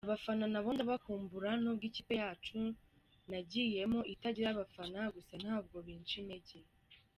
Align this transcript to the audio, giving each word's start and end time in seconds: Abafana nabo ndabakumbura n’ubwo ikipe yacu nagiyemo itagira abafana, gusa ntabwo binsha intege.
Abafana 0.07 0.45
nabo 0.53 0.69
ndabakumbura 0.75 1.49
n’ubwo 1.61 1.83
ikipe 1.89 2.13
yacu 2.21 2.57
nagiyemo 3.29 3.99
itagira 4.13 4.47
abafana, 4.51 4.99
gusa 5.15 5.33
ntabwo 5.43 5.75
binsha 5.87 6.15
intege. 6.21 6.57